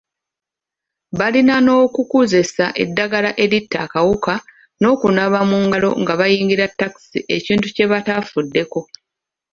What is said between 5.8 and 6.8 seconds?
nga bayingira